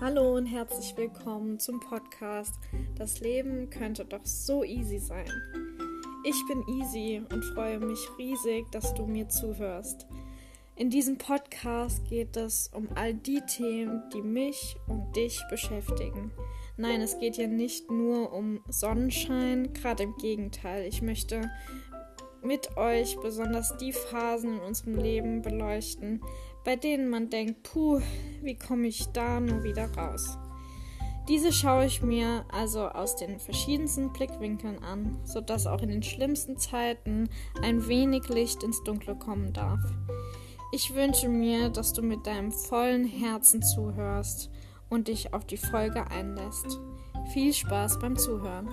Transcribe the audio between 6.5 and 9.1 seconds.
Easy und freue mich riesig, dass du